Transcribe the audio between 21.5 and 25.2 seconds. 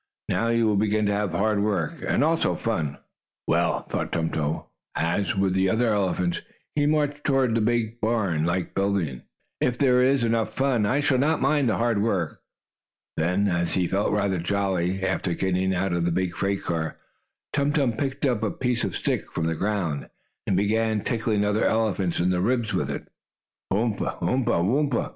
elephant in the ribs with it. "Yoump! Umph! Woomph!"